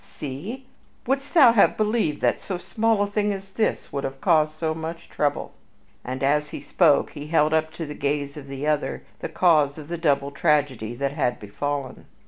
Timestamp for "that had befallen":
10.95-12.05